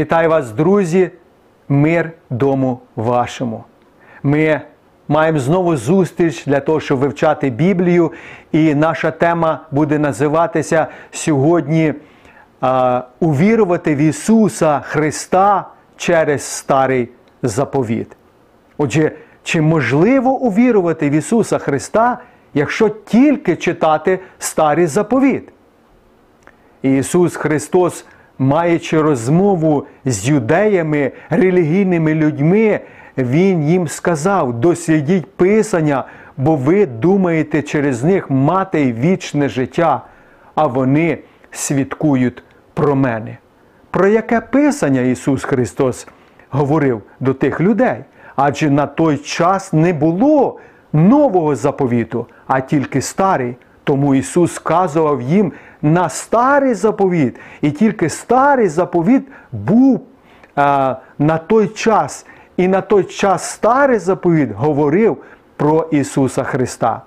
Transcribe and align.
Вітаю 0.00 0.28
вас, 0.28 0.50
друзі! 0.50 1.10
Мир 1.68 2.12
дому 2.30 2.80
вашому. 2.96 3.64
Ми 4.22 4.60
маємо 5.08 5.38
знову 5.38 5.76
зустріч 5.76 6.44
для 6.46 6.60
того, 6.60 6.80
щоб 6.80 6.98
вивчати 6.98 7.50
Біблію. 7.50 8.12
І 8.52 8.74
наша 8.74 9.10
тема 9.10 9.60
буде 9.70 9.98
називатися 9.98 10.86
сьогодні 11.10 11.94
Увірувати 13.20 13.94
в 13.94 13.98
Ісуса 13.98 14.80
Христа 14.80 15.68
через 15.96 16.42
Старий 16.42 17.08
заповіт. 17.42 18.16
Отже, 18.78 19.12
чи 19.42 19.60
можливо 19.60 20.30
увірувати 20.30 21.10
в 21.10 21.12
Ісуса 21.12 21.58
Христа, 21.58 22.18
якщо 22.54 22.88
тільки 22.88 23.56
читати 23.56 24.20
Старий 24.38 24.86
заповіт? 24.86 25.52
Ісус 26.82 27.36
Христос, 27.36 28.04
маючи 28.40 29.02
розмову 29.02 29.86
з 30.04 30.28
юдеями, 30.28 31.12
релігійними 31.30 32.14
людьми, 32.14 32.80
Він 33.18 33.62
їм 33.62 33.88
сказав: 33.88 34.60
дослідіть 34.60 35.26
Писання, 35.36 36.04
бо 36.36 36.56
ви 36.56 36.86
думаєте 36.86 37.62
через 37.62 38.04
них 38.04 38.30
мати 38.30 38.92
вічне 38.92 39.48
життя, 39.48 40.02
а 40.54 40.66
вони 40.66 41.18
свідкують 41.50 42.42
про 42.74 42.96
мене. 42.96 43.38
Про 43.90 44.06
яке 44.06 44.40
Писання 44.40 45.00
Ісус 45.00 45.44
Христос 45.44 46.08
говорив 46.50 47.02
до 47.20 47.34
тих 47.34 47.60
людей? 47.60 48.04
Адже 48.36 48.70
на 48.70 48.86
той 48.86 49.16
час 49.16 49.72
не 49.72 49.92
було 49.92 50.58
нового 50.92 51.56
заповіту, 51.56 52.26
а 52.46 52.60
тільки 52.60 53.00
старий. 53.00 53.56
Тому 53.90 54.14
Ісус 54.14 54.52
сказував 54.52 55.22
їм 55.22 55.52
на 55.82 56.08
старий 56.08 56.74
заповіт. 56.74 57.36
І 57.60 57.70
тільки 57.70 58.08
старий 58.08 58.68
заповіт 58.68 59.28
був 59.52 60.06
а, 60.56 60.96
на 61.18 61.38
той 61.38 61.68
час. 61.68 62.26
І 62.56 62.68
на 62.68 62.80
той 62.80 63.04
час 63.04 63.50
старий 63.50 63.98
заповіт 63.98 64.52
говорив 64.52 65.16
про 65.56 65.88
Ісуса 65.90 66.42
Христа. 66.42 67.02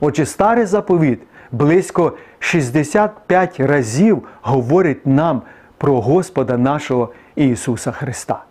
Отже, 0.00 0.26
старий 0.26 0.64
заповіт 0.64 1.20
близько 1.52 2.12
65 2.38 3.60
разів 3.60 4.22
говорить 4.42 5.06
нам 5.06 5.42
про 5.76 6.00
Господа 6.00 6.58
нашого 6.58 7.12
Ісуса 7.34 7.92
Христа. 7.92 8.44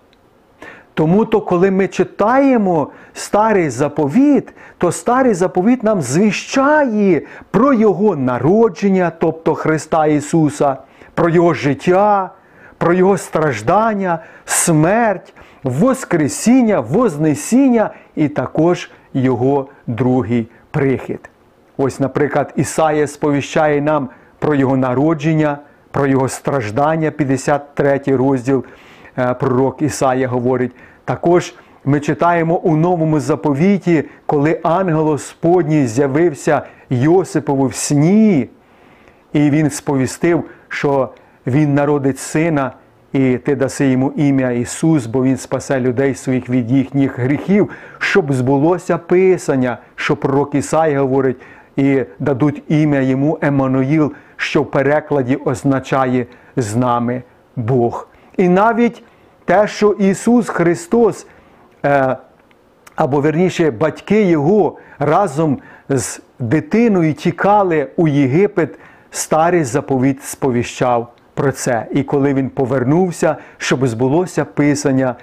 Тому 0.97 1.25
то, 1.25 1.41
коли 1.41 1.71
ми 1.71 1.87
читаємо 1.87 2.87
старий 3.13 3.69
заповіт, 3.69 4.53
то 4.77 4.91
старий 4.91 5.33
заповіт 5.33 5.83
нам 5.83 6.01
звіщає 6.01 7.21
про 7.51 7.73
Його 7.73 8.15
народження, 8.15 9.11
тобто 9.19 9.55
Христа 9.55 10.05
Ісуса, 10.05 10.77
про 11.13 11.29
Його 11.29 11.53
життя, 11.53 12.31
про 12.77 12.93
Його 12.93 13.17
страждання, 13.17 14.19
смерть, 14.45 15.33
Воскресіння, 15.63 16.79
Вознесіння 16.79 17.89
і 18.15 18.27
також 18.27 18.91
Його 19.13 19.67
другий 19.87 20.47
прихід. 20.71 21.29
Ось, 21.77 21.99
наприклад, 21.99 22.53
Ісая 22.55 23.07
сповіщає 23.07 23.81
нам 23.81 24.09
про 24.39 24.55
Його 24.55 24.77
народження, 24.77 25.57
про 25.91 26.07
Його 26.07 26.29
страждання, 26.29 27.11
53 27.11 28.01
розділ. 28.07 28.65
Пророк 29.39 29.81
Ісая 29.81 30.27
говорить. 30.27 30.71
Також 31.05 31.55
ми 31.85 31.99
читаємо 31.99 32.55
у 32.55 32.75
новому 32.75 33.19
заповіті, 33.19 34.03
коли 34.25 34.59
ангел 34.63 35.07
Господній 35.07 35.87
з'явився 35.87 36.61
Йосипову 36.89 37.67
в 37.67 37.75
сні, 37.75 38.49
і 39.33 39.49
він 39.49 39.69
сповістив, 39.69 40.43
що 40.67 41.09
Він 41.47 41.73
народить 41.73 42.19
сина, 42.19 42.71
і 43.13 43.37
ти 43.37 43.55
даси 43.55 43.87
йому 43.87 44.11
ім'я 44.15 44.51
Ісус, 44.51 45.05
бо 45.05 45.23
Він 45.23 45.37
спасе 45.37 45.79
людей 45.79 46.15
своїх 46.15 46.49
від 46.49 46.71
їхніх 46.71 47.19
гріхів, 47.19 47.69
щоб 47.97 48.33
збулося 48.33 48.97
Писання, 48.97 49.77
що 49.95 50.15
пророк 50.15 50.55
Ісай 50.55 50.97
говорить, 50.97 51.37
і 51.75 52.03
дадуть 52.19 52.63
ім'я 52.67 53.01
йому 53.01 53.37
Еммануїл, 53.41 54.13
що 54.35 54.61
в 54.61 54.71
перекладі 54.71 55.35
означає 55.35 56.25
з 56.55 56.75
нами 56.75 57.23
Бог. 57.55 58.07
І 58.37 58.49
навіть 58.49 59.03
те, 59.45 59.67
що 59.67 59.91
Ісус 59.91 60.49
Христос, 60.49 61.27
е, 61.85 62.17
або 62.95 63.21
верніше, 63.21 63.71
батьки 63.71 64.23
Його 64.23 64.77
разом 64.99 65.57
з 65.89 66.21
дитиною 66.39 67.13
тікали 67.13 67.87
у 67.95 68.07
Єгипет, 68.07 68.79
старий 69.11 69.63
заповіт 69.63 70.23
сповіщав 70.23 71.13
про 71.33 71.51
це. 71.51 71.87
І 71.91 72.03
коли 72.03 72.33
він 72.33 72.49
повернувся, 72.49 73.35
щоб 73.57 73.87
збулося 73.87 74.45
Писання, 74.45 75.15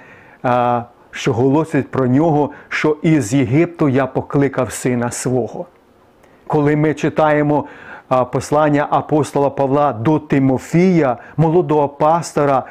е, 0.45 0.83
що 1.11 1.33
голосить 1.33 1.91
про 1.91 2.07
нього, 2.07 2.51
що 2.69 2.97
із 3.01 3.33
Єгипту 3.33 3.89
я 3.89 4.05
покликав 4.05 4.71
сина 4.71 5.11
свого. 5.11 5.65
Коли 6.47 6.75
ми 6.75 6.93
читаємо 6.93 7.65
послання 8.31 8.87
апостола 8.89 9.49
Павла 9.49 9.93
до 9.93 10.19
Тимофія, 10.19 11.17
молодого 11.37 11.89
пастора, 11.89 12.63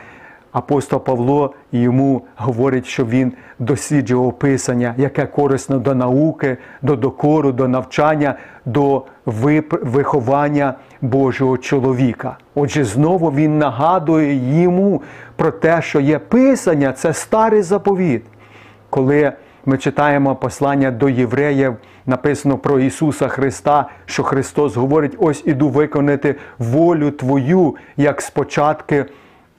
апостол 0.55 1.01
Павло 1.01 1.55
йому 1.73 2.23
говорить, 2.37 2.87
що 2.87 3.05
він 3.05 3.33
досліджував 3.59 4.39
Писання, 4.39 4.95
яке 4.97 5.27
корисно 5.27 5.79
до 5.79 5.95
науки, 5.95 6.57
до 6.83 6.97
докору, 6.97 7.53
до 7.53 7.69
навчання, 7.69 8.35
до 8.65 9.03
виховання 9.83 10.75
Божого 11.01 11.59
чоловіка. 11.59 12.37
Отже, 12.55 12.85
знову 12.85 13.31
він 13.31 13.59
нагадує 13.59 14.63
йому 14.63 15.03
про 15.37 15.51
те, 15.51 15.83
що 15.83 16.01
є 16.01 16.19
Писання, 16.19 16.93
це 16.93 17.13
старий 17.13 17.63
заповіт. 17.63 18.23
Коли 18.91 19.33
ми 19.67 19.79
читаємо 19.79 20.37
послання 20.37 20.91
до 20.91 21.09
євреїв, 21.09 21.77
написано 22.07 22.59
про 22.59 22.81
Ісуса 22.81 23.29
Христа, 23.29 23.89
що 24.07 24.23
Христос 24.23 24.77
говорить: 24.77 25.17
ось 25.19 25.43
іду 25.47 25.69
виконати 25.69 26.35
волю 26.59 27.11
Твою, 27.11 27.77
як 27.97 28.21
спочатку 28.21 28.95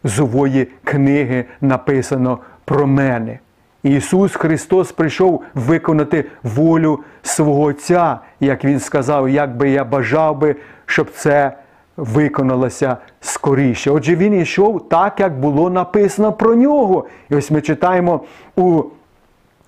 зової 0.06 0.68
книги 0.84 1.46
написано 1.62 2.40
про 2.66 2.88
мене. 2.88 3.40
Ісус 3.84 4.36
Христос 4.36 4.92
прийшов 4.92 5.44
виконати 5.54 6.26
волю 6.44 7.00
свого 7.24 7.62
Отця, 7.62 8.20
як 8.40 8.66
Він 8.66 8.80
сказав, 8.80 9.30
як 9.30 9.58
би 9.58 9.70
я 9.70 9.84
бажав 9.84 10.38
би, 10.38 10.56
щоб 10.86 11.12
це 11.12 11.58
виконалося 11.98 12.98
скоріше. 13.22 13.92
Отже, 13.92 14.16
Він 14.16 14.42
йшов 14.42 14.90
так, 14.90 15.20
як 15.20 15.40
було 15.40 15.70
написано 15.70 16.34
про 16.34 16.56
нього. 16.56 17.06
І 17.30 17.36
ось 17.36 17.52
ми 17.52 17.62
читаємо 17.62 18.22
у 18.56 18.84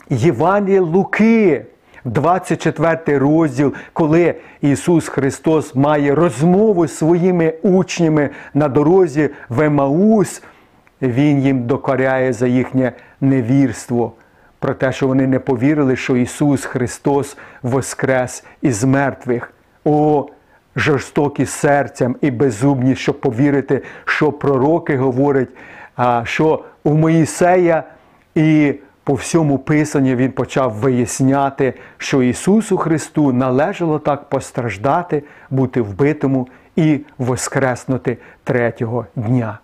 Євангелії 0.10 0.80
Луки. 0.80 1.66
24 2.08 3.18
розділ, 3.18 3.74
коли 3.94 4.36
Ісус 4.62 5.08
Христос 5.08 5.76
має 5.76 6.16
розмову 6.16 6.88
з 6.88 6.98
своїми 6.98 7.54
учнями 7.62 8.30
на 8.54 8.68
дорозі 8.68 9.30
в 9.50 9.62
Емаус, 9.62 10.44
Він 11.02 11.40
їм 11.40 11.68
докоряє 11.68 12.34
за 12.34 12.48
їхнє 12.48 12.92
невірство, 13.22 14.12
про 14.60 14.74
те, 14.74 14.92
що 14.92 15.08
вони 15.08 15.28
не 15.28 15.40
повірили, 15.40 15.96
що 15.96 16.16
Ісус 16.16 16.66
Христос 16.66 17.38
воскрес 17.64 18.46
із 18.62 18.84
мертвих. 18.84 19.54
О, 19.86 20.26
жорстокі 20.76 21.46
серцем 21.46 22.16
і 22.22 22.32
безумні, 22.32 22.96
щоб 22.96 23.22
повірити, 23.22 23.82
що 24.06 24.32
пророки 24.32 24.98
говорять, 24.98 25.50
що 26.24 26.64
у 26.84 26.94
Моїсея 26.94 27.84
і 28.36 28.74
по 29.08 29.14
всьому 29.14 29.58
Писанню 29.58 30.16
він 30.16 30.32
почав 30.32 30.74
виясняти, 30.74 31.74
що 31.98 32.24
Ісусу 32.24 32.78
Христу 32.78 33.34
належало 33.34 34.00
так 34.00 34.30
постраждати, 34.30 35.24
бути 35.50 35.82
вбитому 35.82 36.48
і 36.76 37.00
воскреснути 37.18 38.18
третього 38.44 39.06
дня. 39.16 39.60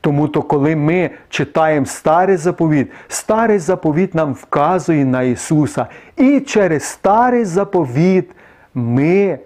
Тому 0.00 0.28
то, 0.28 0.42
коли 0.42 0.76
ми 0.76 1.10
читаємо 1.28 1.86
старий 1.86 2.36
заповіт, 2.36 2.90
старий 3.08 3.58
заповіт 3.58 4.14
нам 4.14 4.32
вказує 4.32 5.04
на 5.04 5.22
Ісуса. 5.22 5.86
І 6.16 6.40
через 6.40 6.84
старий 6.84 7.44
заповіт 7.44 8.30
ми 8.74 9.38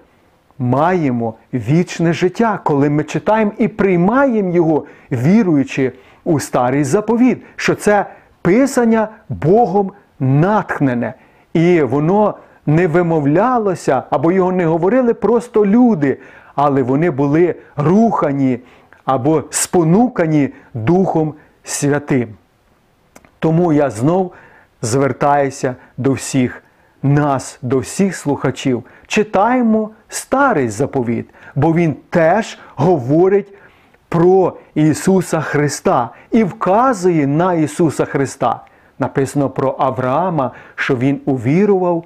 маємо 0.59 1.35
вічне 1.55 2.13
життя, 2.13 2.61
коли 2.65 2.91
ми 2.91 3.05
читаємо 3.05 3.53
і 3.59 3.69
приймаємо 3.69 4.55
Його, 4.55 4.85
віруючи 5.13 5.93
у 6.25 6.41
старий 6.41 6.85
заповіт, 6.85 7.39
що 7.57 7.75
це 7.75 8.07
Писання 8.49 9.09
Богом 9.29 9.93
натхнене. 10.21 11.15
І 11.55 11.83
воно 11.83 12.35
не 12.67 12.87
вимовлялося, 12.87 14.03
або 14.11 14.33
його 14.33 14.53
не 14.53 14.67
говорили 14.67 15.15
просто 15.15 15.67
люди, 15.67 16.19
але 16.55 16.83
вони 16.83 17.11
були 17.11 17.55
рухані 17.77 18.59
або 19.05 19.45
спонукані 19.51 20.51
Духом 20.75 21.35
Святим. 21.65 22.29
Тому 23.39 23.73
я 23.73 23.91
знов 23.91 24.33
звертаюся 24.83 25.77
до 25.97 26.13
всіх 26.13 26.63
нас, 27.03 27.59
до 27.63 27.79
всіх 27.79 28.17
слухачів. 28.17 28.85
Читаємо 29.07 29.91
старий 30.09 30.69
заповіт, 30.69 31.31
бо 31.55 31.75
він 31.75 31.97
теж 32.11 32.59
говорить 32.77 33.53
про 34.09 34.57
Ісуса 34.75 35.41
Христа 35.41 36.11
і 36.31 36.45
вказує 36.45 37.27
на 37.27 37.55
Ісуса 37.55 38.05
Христа. 38.05 38.61
Написано 38.99 39.51
про 39.51 39.77
Авраама, 39.79 40.51
що 40.75 40.97
Він 40.97 41.21
увірував 41.25 42.05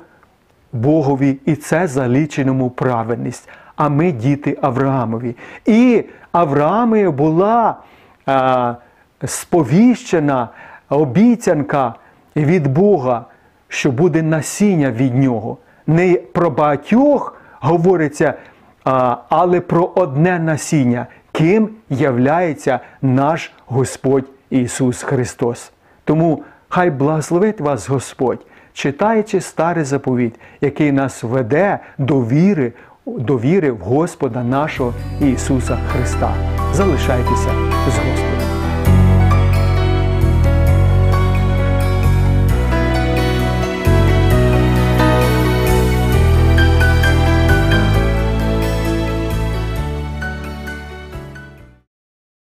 Богові, 0.73 1.39
і 1.47 1.55
це 1.55 1.87
заліченому 1.87 2.71
праведність. 2.71 3.49
А 3.77 3.89
ми 3.89 4.13
діти 4.13 4.59
Авраамові. 4.63 5.37
І 5.67 6.05
Авраамі 6.33 7.09
була 7.09 7.77
а, 8.27 8.75
сповіщена 9.25 10.49
обіцянка 10.89 11.95
від 12.37 12.67
Бога, 12.67 13.25
що 13.69 13.93
буде 13.93 14.23
насіння 14.23 14.91
від 14.91 15.15
нього. 15.15 15.57
Не 15.87 16.15
про 16.15 16.51
багатьох 16.51 17.37
говориться, 17.61 18.35
а, 18.85 19.17
але 19.29 19.61
про 19.61 19.93
одне 19.95 20.39
насіння, 20.39 21.07
ким 21.33 21.71
являється 21.91 22.81
наш 23.03 23.53
Господь 23.67 24.25
Ісус 24.51 25.03
Христос. 25.03 25.73
Тому 26.05 26.43
хай 26.69 26.91
благословить 26.91 27.61
вас 27.61 27.89
Господь, 27.89 28.47
читаючи 28.73 29.41
старий 29.41 29.85
заповідь, 29.85 30.35
який 30.61 30.93
нас 30.93 31.23
веде 31.23 31.79
до 31.99 32.21
віри, 32.21 32.73
до 33.07 33.39
віри 33.39 33.71
в 33.71 33.79
Господа 33.79 34.45
нашого 34.45 34.95
Ісуса 35.21 35.79
Христа. 35.93 36.35
Залишайтеся 36.73 37.51
з 37.89 37.99
Господом. 37.99 38.42